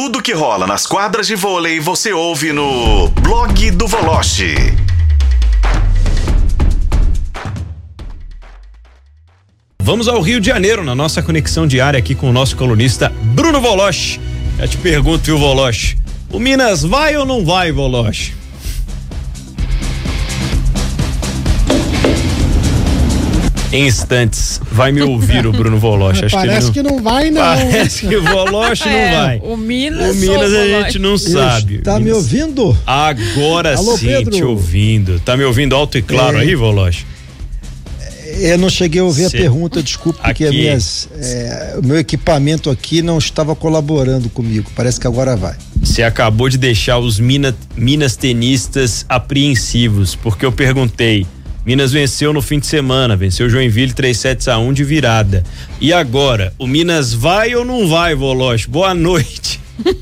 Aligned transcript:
Tudo 0.00 0.22
que 0.22 0.32
rola 0.32 0.64
nas 0.64 0.86
quadras 0.86 1.26
de 1.26 1.34
vôlei 1.34 1.80
você 1.80 2.12
ouve 2.12 2.52
no 2.52 3.08
blog 3.20 3.68
do 3.72 3.88
Voloche. 3.88 4.54
Vamos 9.82 10.06
ao 10.06 10.20
Rio 10.20 10.40
de 10.40 10.46
Janeiro 10.46 10.84
na 10.84 10.94
nossa 10.94 11.20
conexão 11.20 11.66
diária 11.66 11.98
aqui 11.98 12.14
com 12.14 12.30
o 12.30 12.32
nosso 12.32 12.56
colunista 12.56 13.12
Bruno 13.34 13.60
Voloche. 13.60 14.20
Já 14.56 14.68
te 14.68 14.76
pergunto, 14.76 15.24
viu, 15.24 15.36
Voloche? 15.36 15.98
O 16.30 16.38
Minas 16.38 16.84
vai 16.84 17.16
ou 17.16 17.26
não 17.26 17.44
vai, 17.44 17.72
Voloche? 17.72 18.37
Em 23.70 23.86
instantes, 23.86 24.60
vai 24.72 24.92
me 24.92 25.02
ouvir 25.02 25.46
o 25.46 25.52
Bruno 25.52 25.78
Voloche. 25.78 26.24
Acho 26.24 26.34
Parece 26.34 26.72
que, 26.72 26.82
não, 26.82 26.90
que 26.90 26.94
não 26.94 27.02
vai, 27.02 27.30
não. 27.30 27.42
Parece 27.42 28.06
que 28.06 28.16
o 28.16 28.22
Voloche 28.22 28.88
é, 28.88 29.10
não 29.10 29.18
vai. 29.18 29.40
O 29.44 29.56
Minas, 29.58 30.16
o 30.16 30.18
Minas 30.18 30.52
a 30.54 30.82
gente 30.82 30.98
não 30.98 31.18
sabe. 31.18 31.78
Tá 31.78 32.00
me 32.00 32.10
ouvindo? 32.10 32.74
Agora 32.86 33.76
Alô, 33.76 33.98
sim, 33.98 34.06
Pedro. 34.06 34.30
te 34.34 34.42
ouvindo. 34.42 35.20
Tá 35.20 35.36
me 35.36 35.44
ouvindo 35.44 35.76
alto 35.76 35.98
e 35.98 36.02
claro 36.02 36.38
é. 36.38 36.42
aí, 36.42 36.54
Voloche? 36.54 37.04
Eu 38.40 38.56
não 38.56 38.70
cheguei 38.70 39.00
a 39.00 39.04
ouvir 39.04 39.28
Cê... 39.28 39.36
a 39.36 39.40
pergunta, 39.40 39.82
desculpa, 39.82 40.20
porque 40.22 40.44
aqui... 40.44 40.56
minhas, 40.56 41.08
é, 41.14 41.76
o 41.82 41.84
meu 41.84 41.98
equipamento 41.98 42.70
aqui 42.70 43.02
não 43.02 43.18
estava 43.18 43.54
colaborando 43.54 44.30
comigo. 44.30 44.70
Parece 44.74 44.98
que 44.98 45.06
agora 45.06 45.36
vai. 45.36 45.56
Você 45.82 46.02
acabou 46.02 46.48
de 46.48 46.56
deixar 46.56 46.98
os 46.98 47.18
Minas, 47.18 47.54
Minas 47.76 48.16
tenistas 48.16 49.04
apreensivos, 49.08 50.14
porque 50.14 50.46
eu 50.46 50.52
perguntei 50.52 51.26
Minas 51.64 51.92
venceu 51.92 52.32
no 52.32 52.40
fim 52.40 52.58
de 52.58 52.66
semana, 52.66 53.16
venceu 53.16 53.48
Joinville 53.50 53.92
3 53.92 54.16
sets 54.16 54.48
a 54.48 54.58
1 54.58 54.72
de 54.72 54.84
virada. 54.84 55.42
E 55.80 55.92
agora, 55.92 56.52
o 56.58 56.66
Minas 56.66 57.12
vai 57.12 57.54
ou 57.54 57.64
não 57.64 57.86
vai, 57.86 58.14
Voloche? 58.14 58.68
Boa 58.68 58.94
noite. 58.94 59.60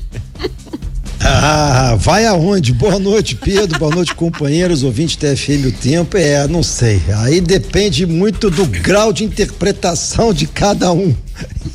Ah, 1.29 1.97
vai 1.99 2.25
aonde? 2.25 2.71
Boa 2.71 2.97
noite, 2.97 3.35
Pedro. 3.35 3.77
Boa 3.77 3.93
noite, 3.93 4.15
companheiros, 4.15 4.83
ouvintes 4.83 5.17
TFM 5.17 5.67
o 5.67 5.71
tempo. 5.71 6.15
É, 6.15 6.47
não 6.47 6.63
sei. 6.63 7.01
Aí 7.17 7.41
depende 7.41 8.05
muito 8.05 8.49
do 8.49 8.65
grau 8.65 9.11
de 9.11 9.25
interpretação 9.25 10.33
de 10.33 10.47
cada 10.47 10.93
um. 10.93 11.13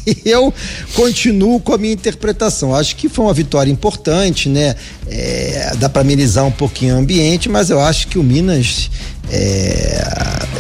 Eu 0.25 0.53
continuo 0.95 1.61
com 1.61 1.73
a 1.73 1.79
minha 1.79 1.93
interpretação. 1.93 2.75
Acho 2.75 2.97
que 2.97 3.09
foi 3.09 3.25
uma 3.25 3.35
vitória 3.35 3.71
importante, 3.71 4.49
né? 4.49 4.75
É, 5.07 5.73
dá 5.79 5.89
para 5.89 6.03
amenizar 6.03 6.45
um 6.45 6.51
pouquinho 6.51 6.95
o 6.95 6.99
ambiente, 6.99 7.49
mas 7.49 7.71
eu 7.71 7.81
acho 7.81 8.09
que 8.09 8.19
o 8.19 8.23
Minas 8.23 8.91
é, 9.31 10.05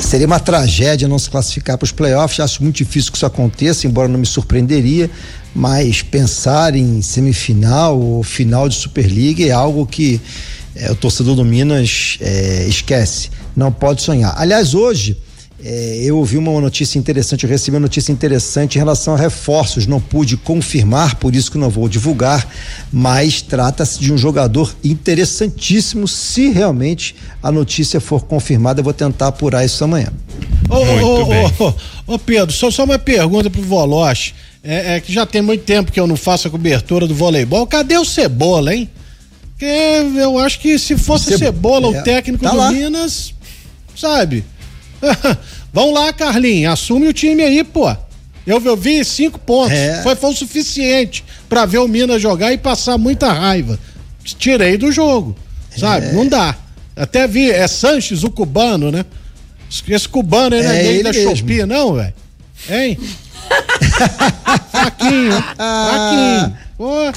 seria 0.00 0.26
uma 0.26 0.40
tragédia 0.40 1.08
não 1.08 1.18
se 1.18 1.30
classificar 1.30 1.76
para 1.78 1.84
os 1.84 1.92
playoffs. 1.92 2.40
Acho 2.40 2.62
muito 2.62 2.76
difícil 2.76 3.10
que 3.10 3.16
isso 3.16 3.26
aconteça, 3.26 3.86
embora 3.86 4.08
não 4.08 4.18
me 4.18 4.26
surpreenderia. 4.26 5.10
Mas 5.54 6.00
pensar 6.00 6.74
em 6.74 7.02
semifinal 7.02 8.00
ou 8.00 8.22
final 8.22 8.68
de 8.68 8.74
Superliga 8.74 9.44
é 9.44 9.50
algo 9.50 9.86
que 9.86 10.20
é, 10.74 10.90
o 10.90 10.94
torcedor 10.94 11.36
do 11.36 11.44
Minas 11.44 12.16
é, 12.20 12.64
esquece. 12.66 13.30
Não 13.54 13.70
pode 13.70 14.02
sonhar. 14.02 14.34
Aliás, 14.38 14.74
hoje 14.74 15.18
é, 15.64 16.00
eu 16.02 16.18
ouvi 16.18 16.36
uma 16.36 16.60
notícia 16.60 16.98
interessante, 16.98 17.44
eu 17.44 17.50
recebi 17.50 17.76
uma 17.76 17.80
notícia 17.80 18.10
interessante 18.10 18.74
em 18.74 18.78
relação 18.78 19.14
a 19.14 19.16
reforços. 19.16 19.86
Não 19.86 20.00
pude 20.00 20.36
confirmar, 20.36 21.14
por 21.14 21.36
isso 21.36 21.52
que 21.52 21.58
não 21.58 21.70
vou 21.70 21.88
divulgar, 21.88 22.48
mas 22.92 23.40
trata-se 23.40 24.00
de 24.00 24.12
um 24.12 24.18
jogador 24.18 24.74
interessantíssimo. 24.82 26.08
Se 26.08 26.48
realmente 26.48 27.14
a 27.40 27.52
notícia 27.52 28.00
for 28.00 28.24
confirmada, 28.24 28.80
eu 28.80 28.84
vou 28.84 28.92
tentar 28.92 29.28
apurar 29.28 29.64
isso 29.64 29.84
amanhã. 29.84 30.12
Ô, 30.68 30.84
muito 30.84 31.06
ô, 31.06 31.24
bem. 31.26 31.46
Ô, 31.46 31.68
ô, 31.68 31.74
ô, 32.14 32.18
Pedro, 32.18 32.52
só, 32.52 32.68
só 32.68 32.82
uma 32.82 32.98
pergunta 32.98 33.48
pro 33.48 33.62
Voloche. 33.62 34.34
É, 34.64 34.94
é, 34.94 35.00
que 35.00 35.12
já 35.12 35.26
tem 35.26 35.42
muito 35.42 35.64
tempo 35.64 35.90
que 35.90 35.98
eu 35.98 36.06
não 36.06 36.16
faço 36.16 36.46
a 36.48 36.50
cobertura 36.50 37.06
do 37.06 37.14
voleibol. 37.14 37.66
Cadê 37.66 37.98
o 37.98 38.04
Cebola, 38.04 38.74
hein? 38.74 38.88
Que 39.58 39.66
eu 40.16 40.38
acho 40.38 40.58
que 40.60 40.78
se 40.78 40.96
fosse 40.96 41.36
Cebola, 41.36 41.86
é, 41.86 42.00
o 42.00 42.02
técnico 42.02 42.44
tá 42.44 42.50
do 42.50 42.56
lá. 42.56 42.72
Minas, 42.72 43.34
sabe? 43.96 44.44
Vamos 45.72 45.94
lá, 45.94 46.12
Carlinhos, 46.12 46.72
assume 46.72 47.08
o 47.08 47.12
time 47.12 47.42
aí, 47.42 47.64
pô. 47.64 47.88
Eu, 48.46 48.60
eu 48.64 48.76
vi 48.76 49.04
cinco 49.04 49.38
pontos. 49.38 49.76
É. 49.76 50.02
Foi, 50.02 50.16
foi 50.16 50.30
o 50.30 50.36
suficiente 50.36 51.24
para 51.48 51.64
ver 51.64 51.78
o 51.78 51.88
Minas 51.88 52.20
jogar 52.20 52.52
e 52.52 52.58
passar 52.58 52.98
muita 52.98 53.32
raiva. 53.32 53.78
Tirei 54.24 54.76
do 54.76 54.90
jogo, 54.90 55.36
sabe? 55.76 56.06
É. 56.06 56.12
Não 56.12 56.26
dá. 56.26 56.56
Até 56.94 57.26
vi, 57.26 57.50
é 57.50 57.66
Sanches, 57.66 58.22
o 58.22 58.30
cubano, 58.30 58.90
né? 58.90 59.04
Esse 59.88 60.08
cubano 60.08 60.54
aí 60.54 60.62
não 60.62 60.70
é, 60.70 60.98
é 60.98 61.02
da 61.02 61.12
Shopee, 61.12 61.64
não, 61.64 61.94
velho? 61.94 62.14
Hein? 62.68 62.98
fraquinho, 64.70 65.32
fraquinho. 65.56 66.58
Pô. 66.76 67.12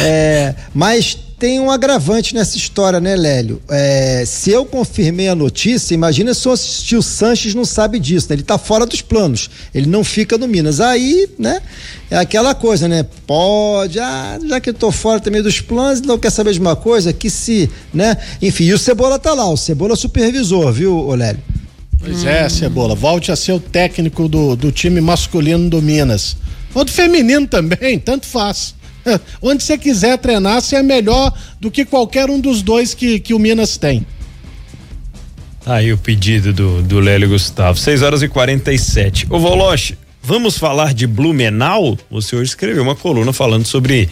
É, 0.00 0.54
mas 0.74 1.18
tem 1.44 1.60
um 1.60 1.70
agravante 1.70 2.34
nessa 2.34 2.56
história, 2.56 2.98
né, 2.98 3.14
Lélio? 3.14 3.60
É, 3.68 4.24
se 4.26 4.50
eu 4.50 4.64
confirmei 4.64 5.28
a 5.28 5.34
notícia, 5.34 5.92
imagina 5.92 6.32
se 6.32 6.96
o 6.96 7.02
Sanches 7.02 7.54
não 7.54 7.66
sabe 7.66 7.98
disso, 7.98 8.28
né? 8.30 8.36
Ele 8.36 8.42
tá 8.42 8.56
fora 8.56 8.86
dos 8.86 9.02
planos, 9.02 9.50
ele 9.74 9.84
não 9.84 10.02
fica 10.02 10.38
no 10.38 10.48
Minas. 10.48 10.80
Aí, 10.80 11.28
né, 11.38 11.60
é 12.10 12.16
aquela 12.16 12.54
coisa, 12.54 12.88
né? 12.88 13.04
Pode, 13.26 14.00
ah, 14.00 14.38
já 14.42 14.58
que 14.58 14.70
eu 14.70 14.74
tô 14.74 14.90
fora 14.90 15.20
também 15.20 15.42
dos 15.42 15.60
planos, 15.60 16.00
não 16.00 16.18
quer 16.18 16.30
saber 16.30 16.54
de 16.54 16.60
uma 16.60 16.74
coisa? 16.74 17.12
Que 17.12 17.28
se, 17.28 17.68
né? 17.92 18.16
Enfim, 18.40 18.64
e 18.64 18.72
o 18.72 18.78
Cebola 18.78 19.18
tá 19.18 19.34
lá, 19.34 19.46
o 19.46 19.56
Cebola 19.58 19.92
é 19.92 19.96
supervisor, 19.96 20.72
viu, 20.72 21.10
Lélio? 21.10 21.42
Pois 21.98 22.24
é, 22.24 22.48
Cebola, 22.48 22.94
volte 22.94 23.30
a 23.30 23.36
ser 23.36 23.52
o 23.52 23.60
técnico 23.60 24.28
do, 24.28 24.56
do 24.56 24.72
time 24.72 24.98
masculino 24.98 25.68
do 25.68 25.82
Minas. 25.82 26.38
Ou 26.74 26.86
do 26.86 26.90
feminino 26.90 27.46
também, 27.46 27.98
tanto 27.98 28.24
faz. 28.24 28.74
Onde 29.42 29.62
você 29.62 29.78
quiser 29.78 30.18
treinar, 30.18 30.60
você 30.60 30.76
é 30.76 30.82
melhor 30.82 31.32
do 31.60 31.70
que 31.70 31.84
qualquer 31.84 32.30
um 32.30 32.40
dos 32.40 32.62
dois 32.62 32.94
que, 32.94 33.20
que 33.20 33.34
o 33.34 33.38
Minas 33.38 33.76
tem. 33.76 34.06
Aí 35.66 35.92
o 35.92 35.98
pedido 35.98 36.52
do, 36.52 36.82
do 36.82 37.00
Lélio 37.00 37.28
Gustavo, 37.28 37.78
6 37.78 38.02
horas 38.02 38.22
e 38.22 38.28
47. 38.28 39.26
Ô 39.30 39.38
Voloche, 39.38 39.96
vamos 40.22 40.58
falar 40.58 40.92
de 40.92 41.06
Blumenau? 41.06 41.96
O 42.10 42.20
senhor 42.20 42.42
escreveu 42.42 42.82
uma 42.82 42.94
coluna 42.94 43.32
falando 43.32 43.64
sobre 43.64 44.08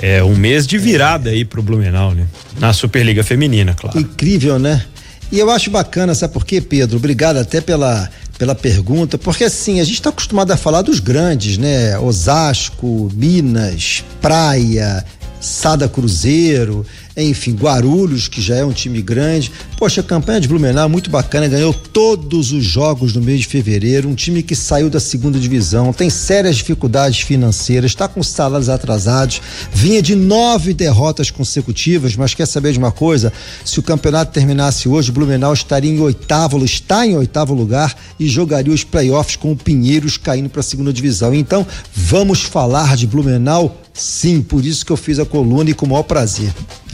é, 0.00 0.22
um 0.22 0.36
mês 0.36 0.66
de 0.66 0.76
virada 0.76 1.30
aí 1.30 1.44
pro 1.44 1.62
Blumenau, 1.62 2.14
né? 2.14 2.26
Na 2.58 2.74
Superliga 2.74 3.24
Feminina, 3.24 3.74
claro. 3.74 3.98
Incrível, 3.98 4.58
né? 4.58 4.84
E 5.32 5.38
eu 5.38 5.50
acho 5.50 5.70
bacana, 5.70 6.14
sabe 6.14 6.34
por 6.34 6.44
quê, 6.44 6.60
Pedro? 6.60 6.98
Obrigado 6.98 7.38
até 7.38 7.60
pela, 7.60 8.10
pela 8.40 8.54
pergunta, 8.54 9.18
porque 9.18 9.44
assim, 9.44 9.80
a 9.80 9.84
gente 9.84 9.96
está 9.96 10.08
acostumado 10.08 10.50
a 10.50 10.56
falar 10.56 10.80
dos 10.80 10.98
grandes, 10.98 11.58
né? 11.58 11.98
Osasco, 11.98 13.10
Minas, 13.12 14.02
Praia, 14.18 15.04
Sada 15.38 15.86
Cruzeiro, 15.86 16.86
enfim, 17.16 17.54
Guarulhos, 17.54 18.28
que 18.28 18.40
já 18.40 18.56
é 18.56 18.64
um 18.64 18.72
time 18.72 19.02
grande. 19.02 19.50
Poxa, 19.76 20.00
a 20.00 20.04
campanha 20.04 20.40
de 20.40 20.48
Blumenau 20.48 20.84
é 20.84 20.88
muito 20.88 21.10
bacana, 21.10 21.48
ganhou 21.48 21.72
todos 21.72 22.52
os 22.52 22.64
jogos 22.64 23.14
no 23.14 23.22
mês 23.22 23.40
de 23.40 23.46
fevereiro, 23.46 24.08
um 24.08 24.14
time 24.14 24.42
que 24.42 24.54
saiu 24.54 24.88
da 24.88 25.00
segunda 25.00 25.38
divisão, 25.38 25.92
tem 25.92 26.08
sérias 26.08 26.56
dificuldades 26.56 27.20
financeiras, 27.20 27.90
está 27.90 28.06
com 28.06 28.22
salários 28.22 28.68
atrasados, 28.68 29.40
vinha 29.72 30.00
de 30.00 30.14
nove 30.14 30.72
derrotas 30.72 31.30
consecutivas, 31.30 32.14
mas 32.16 32.34
quer 32.34 32.46
saber 32.46 32.72
de 32.72 32.78
uma 32.78 32.92
coisa? 32.92 33.32
Se 33.64 33.80
o 33.80 33.82
campeonato 33.82 34.32
terminasse 34.32 34.88
hoje, 34.88 35.12
Blumenau 35.12 35.52
estaria 35.52 35.90
em 35.90 36.00
oitavo, 36.00 36.64
está 36.64 37.06
em 37.06 37.16
oitavo 37.16 37.54
lugar 37.54 37.96
e 38.18 38.28
jogaria 38.28 38.72
os 38.72 38.84
playoffs 38.84 39.36
com 39.36 39.52
o 39.52 39.56
Pinheiros 39.56 40.16
caindo 40.16 40.48
para 40.48 40.60
a 40.60 40.64
segunda 40.64 40.92
divisão. 40.92 41.34
Então, 41.34 41.66
vamos 41.94 42.42
falar 42.42 42.96
de 42.96 43.06
Blumenau? 43.06 43.76
Sim, 43.92 44.40
por 44.40 44.64
isso 44.64 44.86
que 44.86 44.92
eu 44.92 44.96
fiz 44.96 45.18
a 45.18 45.24
coluna 45.24 45.70
e 45.70 45.74
com 45.74 45.86
o 45.86 45.88
maior 45.88 46.04
prazer. 46.04 46.52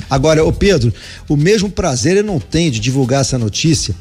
Agora, 0.09 0.44
o 0.44 0.53
Pedro, 0.53 0.93
o 1.28 1.37
mesmo 1.37 1.71
prazer 1.71 2.17
eu 2.17 2.25
não 2.25 2.39
tenho 2.39 2.71
de 2.71 2.81
divulgar 2.81 3.21
essa 3.22 3.39
notícia 3.39 3.94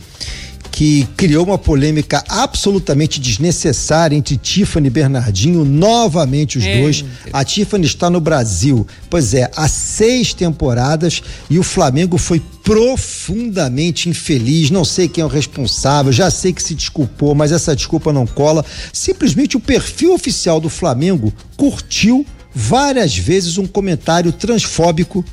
que 0.75 1.07
criou 1.15 1.45
uma 1.45 1.57
polêmica 1.57 2.21
absolutamente 2.27 3.17
desnecessária 3.17 4.13
entre 4.13 4.35
Tiffany 4.35 4.87
e 4.87 4.89
Bernardinho, 4.89 5.63
novamente 5.63 6.57
os 6.57 6.65
é, 6.65 6.81
dois. 6.81 7.05
A 7.31 7.45
Tiffany 7.45 7.85
está 7.85 8.09
no 8.09 8.19
Brasil, 8.19 8.85
pois 9.09 9.33
é, 9.33 9.49
há 9.55 9.69
seis 9.69 10.33
temporadas 10.33 11.23
e 11.49 11.57
o 11.57 11.63
Flamengo 11.63 12.17
foi 12.17 12.41
profundamente 12.61 14.09
infeliz. 14.09 14.69
Não 14.69 14.83
sei 14.83 15.07
quem 15.07 15.21
é 15.21 15.25
o 15.25 15.29
responsável, 15.29 16.11
já 16.11 16.29
sei 16.29 16.51
que 16.51 16.61
se 16.61 16.75
desculpou, 16.75 17.33
mas 17.33 17.53
essa 17.53 17.73
desculpa 17.73 18.11
não 18.11 18.27
cola. 18.27 18.65
Simplesmente 18.91 19.55
o 19.55 19.61
perfil 19.61 20.13
oficial 20.13 20.59
do 20.59 20.67
Flamengo 20.67 21.33
curtiu 21.55 22.25
várias 22.53 23.17
vezes 23.17 23.57
um 23.57 23.65
comentário 23.65 24.33
transfóbico 24.33 25.23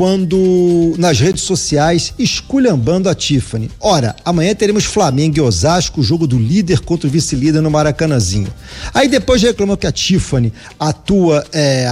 quando 0.00 0.94
nas 0.96 1.20
redes 1.20 1.42
sociais 1.42 2.14
esculhambando 2.18 3.06
a 3.06 3.14
Tiffany. 3.14 3.70
Ora, 3.78 4.16
amanhã 4.24 4.54
teremos 4.54 4.86
Flamengo 4.86 5.36
e 5.36 5.42
Osasco, 5.42 6.02
jogo 6.02 6.26
do 6.26 6.38
líder 6.38 6.80
contra 6.80 7.06
o 7.06 7.10
vice-líder 7.10 7.60
no 7.60 7.70
Maracanãzinho. 7.70 8.48
Aí 8.94 9.08
depois 9.08 9.42
reclamou 9.42 9.76
que 9.76 9.86
a 9.86 9.92
Tiffany 9.92 10.54
atua, 10.78 11.46
é, 11.52 11.86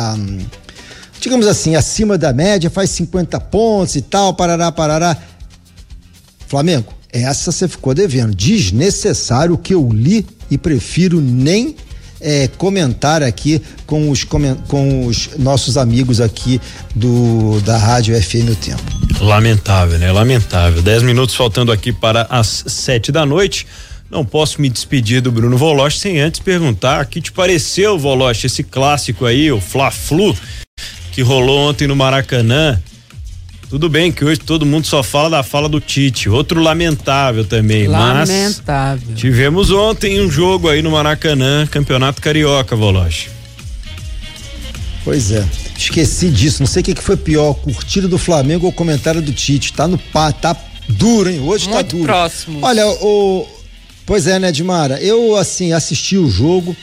digamos 1.20 1.46
assim, 1.46 1.76
acima 1.76 2.16
da 2.16 2.32
média, 2.32 2.70
faz 2.70 2.88
50 2.88 3.38
pontos 3.40 3.94
e 3.96 4.00
tal, 4.00 4.32
parará, 4.32 4.72
parará. 4.72 5.14
Flamengo, 6.46 6.94
essa 7.12 7.52
você 7.52 7.68
ficou 7.68 7.92
devendo. 7.92 8.34
Desnecessário 8.34 9.58
que 9.58 9.74
eu 9.74 9.86
li 9.92 10.24
e 10.50 10.56
prefiro 10.56 11.20
nem 11.20 11.76
é, 12.20 12.48
comentar 12.56 13.22
aqui 13.22 13.60
com 13.86 14.10
os, 14.10 14.24
com 14.24 15.06
os 15.06 15.30
nossos 15.38 15.76
amigos 15.76 16.20
aqui 16.20 16.60
do 16.94 17.60
da 17.60 17.76
Rádio 17.76 18.20
FM 18.20 18.50
o 18.50 18.56
Tempo. 18.56 18.82
Lamentável, 19.20 19.98
né? 19.98 20.10
Lamentável. 20.10 20.82
Dez 20.82 21.02
minutos 21.02 21.34
faltando 21.34 21.72
aqui 21.72 21.92
para 21.92 22.26
as 22.30 22.64
sete 22.66 23.12
da 23.12 23.24
noite. 23.24 23.66
Não 24.10 24.24
posso 24.24 24.60
me 24.60 24.70
despedir 24.70 25.20
do 25.20 25.30
Bruno 25.30 25.56
Voloche 25.58 25.98
sem 25.98 26.18
antes 26.18 26.40
perguntar: 26.40 27.04
que 27.06 27.20
te 27.20 27.30
pareceu, 27.30 27.98
Voloche, 27.98 28.46
esse 28.46 28.62
clássico 28.62 29.26
aí, 29.26 29.52
o 29.52 29.60
Fla-Flu, 29.60 30.36
que 31.12 31.20
rolou 31.22 31.68
ontem 31.68 31.86
no 31.86 31.94
Maracanã? 31.94 32.80
Tudo 33.68 33.88
bem 33.88 34.10
que 34.10 34.24
hoje 34.24 34.40
todo 34.40 34.64
mundo 34.64 34.86
só 34.86 35.02
fala 35.02 35.28
da 35.28 35.42
fala 35.42 35.68
do 35.68 35.78
Tite, 35.78 36.28
outro 36.30 36.60
lamentável 36.60 37.44
também, 37.44 37.86
lamentável. 37.86 39.08
mas 39.10 39.18
tivemos 39.18 39.70
ontem 39.70 40.20
um 40.22 40.30
jogo 40.30 40.68
aí 40.70 40.80
no 40.80 40.90
Maracanã, 40.90 41.66
Campeonato 41.66 42.22
Carioca, 42.22 42.74
Voloche. 42.74 43.28
Pois 45.04 45.30
é, 45.30 45.46
esqueci 45.76 46.30
disso, 46.30 46.60
não 46.60 46.66
sei 46.66 46.80
o 46.80 46.84
que, 46.84 46.94
que 46.94 47.02
foi 47.02 47.16
pior, 47.16 47.52
curtida 47.54 48.08
do 48.08 48.16
Flamengo 48.16 48.66
ou 48.66 48.72
comentário 48.72 49.20
do 49.20 49.32
Tite, 49.32 49.74
tá 49.74 49.86
no 49.86 49.98
pá, 49.98 50.32
tá 50.32 50.56
duro, 50.88 51.28
hein? 51.28 51.40
Hoje 51.40 51.66
tá 51.68 51.74
Muito 51.74 51.86
tá 51.86 51.92
duro. 51.92 52.04
próximo. 52.04 52.60
Olha, 52.62 52.86
o 52.86 53.46
Pois 54.08 54.26
é, 54.26 54.38
né, 54.38 54.48
Edmara? 54.48 54.98
Eu, 55.02 55.36
assim, 55.36 55.74
assisti 55.74 56.16
o 56.16 56.30
jogo. 56.30 56.74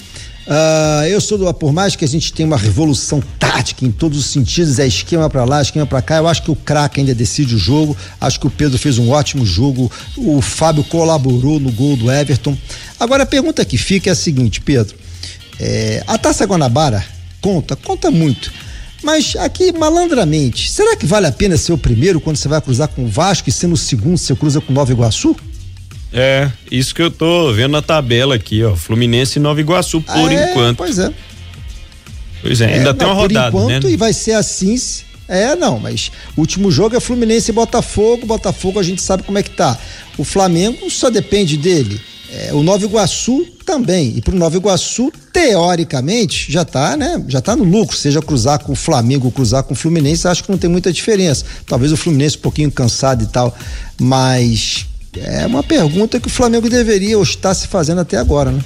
Uh, 0.47 1.07
eu 1.07 1.19
sou 1.19 1.39
do, 1.39 1.51
por 1.56 1.74
mais 1.74 1.95
que 1.95 2.06
a 2.06 2.07
gente 2.07 2.31
tenha 2.31 2.45
uma 2.45 2.57
revolução 2.57 3.21
tática 3.39 3.83
em 3.83 3.92
todos 3.92 4.19
os 4.19 4.27
sentidos, 4.27 4.77
é 4.77 4.86
esquema 4.86 5.27
para 5.27 5.44
lá, 5.44 5.62
esquema 5.62 5.88
para 5.88 6.01
cá. 6.01 6.18
Eu 6.18 6.27
acho 6.27 6.44
que 6.44 6.51
o 6.51 6.56
craque 6.56 7.00
ainda 7.00 7.15
decide 7.15 7.56
o 7.56 7.57
jogo. 7.57 7.97
Acho 8.21 8.39
que 8.39 8.47
o 8.47 8.50
Pedro 8.51 8.77
fez 8.77 9.00
um 9.00 9.09
ótimo 9.09 9.45
jogo. 9.45 9.92
O 10.15 10.42
Fábio 10.42 10.83
colaborou 10.83 11.59
no 11.59 11.71
gol 11.71 11.95
do 11.95 12.12
Everton. 12.12 12.56
Agora 13.00 13.24
a 13.24 13.25
pergunta 13.25 13.65
que 13.65 13.77
fica 13.77 14.09
é 14.09 14.13
a 14.13 14.15
seguinte, 14.15 14.62
Pedro: 14.62 14.95
é, 15.59 16.03
a 16.06 16.18
Taça 16.18 16.45
Guanabara 16.45 17.03
conta, 17.42 17.75
conta 17.75 18.12
muito. 18.12 18.51
Mas 19.03 19.36
aqui, 19.36 19.71
malandramente, 19.71 20.71
será 20.71 20.95
que 20.95 21.06
vale 21.06 21.27
a 21.27 21.31
pena 21.31 21.57
ser 21.57 21.74
o 21.74 21.77
primeiro 21.77 22.19
quando 22.19 22.38
você 22.38 22.47
vai 22.47 22.59
cruzar 22.62 22.88
com 22.88 23.06
o 23.06 23.07
Vasco 23.07 23.50
e 23.50 23.51
sendo 23.51 23.74
o 23.74 23.77
segundo 23.77 24.18
você 24.18 24.36
cruza 24.36 24.62
com 24.62 24.74
Nova 24.74 24.92
Iguaçu? 24.92 25.36
É, 26.17 26.50
isso 26.71 26.95
que 26.95 27.01
eu 27.01 27.12
tô 27.12 27.51
vendo 27.51 27.73
na 27.73 27.81
tabela 27.81 28.35
aqui, 28.35 28.63
ó. 28.63 28.73
Fluminense 28.73 29.38
e 29.38 29.41
Nova 29.41 29.59
Iguaçu, 29.59 30.00
por 30.00 30.31
é, 30.31 30.50
enquanto. 30.50 30.77
Pois 30.77 30.97
é. 30.97 31.12
Pois 32.41 32.62
é, 32.62 32.73
ainda 32.73 32.91
é, 32.91 32.94
tem 32.94 33.06
uma 33.06 33.13
rodada, 33.13 33.51
por 33.51 33.63
enquanto, 33.63 33.88
né? 33.88 33.91
E 33.91 33.97
vai 33.97 34.13
ser 34.13 34.31
assim. 34.31 34.79
É, 35.27 35.56
não, 35.57 35.77
mas 35.77 36.12
o 36.38 36.41
último 36.41 36.71
jogo 36.71 36.95
é 36.95 37.01
Fluminense 37.01 37.51
e 37.51 37.53
Botafogo. 37.53 38.25
Botafogo 38.25 38.79
a 38.79 38.83
gente 38.83 39.01
sabe 39.01 39.23
como 39.23 39.38
é 39.38 39.44
que 39.44 39.50
tá. 39.50 39.77
O 40.17 40.23
Flamengo 40.23 40.89
só 40.89 41.09
depende 41.09 41.57
dele. 41.57 42.00
É, 42.31 42.53
o 42.53 42.63
Nova 42.63 42.85
Iguaçu 42.85 43.45
também. 43.65 44.13
E 44.15 44.21
pro 44.21 44.38
Nova 44.38 44.56
Iguaçu, 44.56 45.11
teoricamente, 45.33 46.50
já 46.50 46.63
tá, 46.63 46.95
né? 46.95 47.21
Já 47.27 47.41
tá 47.41 47.57
no 47.57 47.65
lucro. 47.65 47.97
Seja 47.97 48.21
cruzar 48.21 48.59
com 48.59 48.71
o 48.71 48.75
Flamengo 48.75 49.25
ou 49.25 49.31
cruzar 49.31 49.63
com 49.63 49.73
o 49.73 49.77
Fluminense, 49.77 50.27
acho 50.27 50.45
que 50.45 50.51
não 50.51 50.57
tem 50.57 50.69
muita 50.69 50.94
diferença. 50.94 51.44
Talvez 51.65 51.91
o 51.91 51.97
Fluminense 51.97 52.38
um 52.38 52.41
pouquinho 52.41 52.71
cansado 52.71 53.23
e 53.23 53.27
tal. 53.27 53.53
Mas 54.00 54.85
é 55.19 55.45
uma 55.45 55.63
pergunta 55.63 56.19
que 56.19 56.27
o 56.27 56.31
Flamengo 56.31 56.69
deveria 56.69 57.19
estar 57.21 57.53
se 57.53 57.67
fazendo 57.67 58.01
até 58.01 58.17
agora, 58.17 58.51
né? 58.51 58.62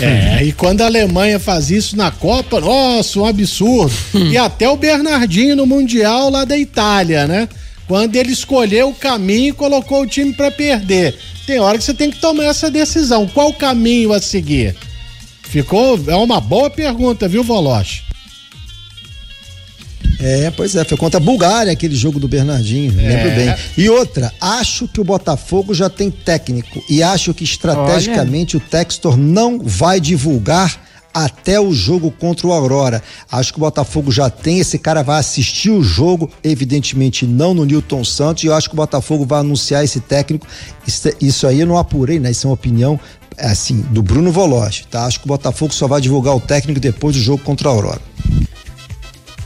É, 0.00 0.44
e 0.44 0.52
quando 0.52 0.82
a 0.82 0.86
Alemanha 0.86 1.40
faz 1.40 1.70
isso 1.70 1.96
na 1.96 2.10
Copa, 2.10 2.60
nossa, 2.60 3.18
um 3.18 3.24
absurdo. 3.24 3.92
e 4.14 4.36
até 4.36 4.68
o 4.68 4.76
Bernardinho 4.76 5.56
no 5.56 5.66
Mundial 5.66 6.30
lá 6.30 6.44
da 6.44 6.56
Itália, 6.56 7.26
né? 7.26 7.48
Quando 7.86 8.14
ele 8.16 8.32
escolheu 8.32 8.90
o 8.90 8.94
caminho 8.94 9.48
e 9.48 9.52
colocou 9.52 10.02
o 10.02 10.06
time 10.06 10.32
para 10.32 10.50
perder. 10.50 11.16
Tem 11.46 11.58
hora 11.58 11.78
que 11.78 11.84
você 11.84 11.94
tem 11.94 12.10
que 12.10 12.18
tomar 12.18 12.44
essa 12.44 12.70
decisão. 12.70 13.26
Qual 13.26 13.52
caminho 13.54 14.12
a 14.12 14.20
seguir? 14.20 14.76
Ficou. 15.42 15.98
É 16.06 16.14
uma 16.14 16.40
boa 16.40 16.68
pergunta, 16.68 17.26
viu, 17.26 17.42
Voloche? 17.42 18.02
É, 20.20 20.50
pois 20.50 20.74
é, 20.74 20.84
foi 20.84 20.96
contra 20.96 21.18
a 21.18 21.22
Bulgária 21.22 21.72
aquele 21.72 21.94
jogo 21.94 22.18
do 22.18 22.26
Bernardinho, 22.26 22.98
é. 23.00 23.08
lembro 23.08 23.36
bem. 23.36 23.54
E 23.76 23.88
outra, 23.88 24.32
acho 24.40 24.88
que 24.88 25.00
o 25.00 25.04
Botafogo 25.04 25.72
já 25.72 25.88
tem 25.88 26.10
técnico 26.10 26.82
e 26.88 27.02
acho 27.02 27.32
que 27.32 27.44
estrategicamente 27.44 28.56
Olha. 28.56 28.64
o 28.64 28.68
Textor 28.68 29.16
não 29.16 29.60
vai 29.60 30.00
divulgar 30.00 30.88
até 31.14 31.58
o 31.58 31.72
jogo 31.72 32.10
contra 32.10 32.46
o 32.46 32.52
Aurora. 32.52 33.02
Acho 33.30 33.52
que 33.52 33.58
o 33.58 33.60
Botafogo 33.60 34.10
já 34.10 34.28
tem, 34.28 34.58
esse 34.60 34.78
cara 34.78 35.02
vai 35.02 35.18
assistir 35.18 35.70
o 35.70 35.82
jogo, 35.82 36.30
evidentemente 36.44 37.26
não 37.26 37.54
no 37.54 37.64
Newton 37.64 38.04
Santos, 38.04 38.44
e 38.44 38.46
eu 38.46 38.54
acho 38.54 38.68
que 38.68 38.74
o 38.74 38.76
Botafogo 38.76 39.24
vai 39.24 39.40
anunciar 39.40 39.82
esse 39.82 40.00
técnico. 40.00 40.46
Isso, 40.86 41.08
isso 41.20 41.46
aí 41.46 41.60
eu 41.60 41.66
não 41.66 41.78
apurei, 41.78 42.20
né? 42.20 42.30
Isso 42.30 42.46
é 42.46 42.50
uma 42.50 42.54
opinião 42.54 43.00
assim, 43.36 43.80
do 43.90 44.02
Bruno 44.02 44.32
Voloche, 44.32 44.84
tá? 44.90 45.06
Acho 45.06 45.20
que 45.20 45.26
o 45.26 45.28
Botafogo 45.28 45.72
só 45.72 45.86
vai 45.86 46.00
divulgar 46.00 46.34
o 46.34 46.40
técnico 46.40 46.80
depois 46.80 47.14
do 47.16 47.22
jogo 47.22 47.42
contra 47.42 47.68
a 47.68 47.72
Aurora. 47.72 48.00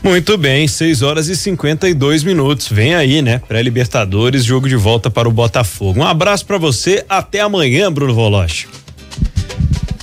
Muito 0.03 0.37
bem, 0.37 0.67
6 0.67 1.01
horas 1.01 1.29
e 1.29 1.35
52 1.35 2.23
minutos. 2.25 2.67
Vem 2.67 2.93
aí, 2.93 3.21
né? 3.21 3.39
Pré-Libertadores, 3.47 4.43
jogo 4.43 4.67
de 4.67 4.75
volta 4.75 5.09
para 5.09 5.29
o 5.29 5.31
Botafogo. 5.31 6.01
Um 6.01 6.03
abraço 6.03 6.45
para 6.45 6.57
você, 6.57 7.05
até 7.07 7.39
amanhã, 7.39 7.89
Bruno 7.89 8.13
Voloche. 8.13 8.67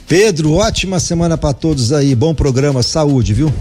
Pedro, 0.09 0.55
ótima 0.55 0.99
semana 0.99 1.37
para 1.37 1.53
todos 1.53 1.93
aí. 1.93 2.15
Bom 2.15 2.35
programa, 2.35 2.83
saúde, 2.83 3.35
viu? 3.35 3.53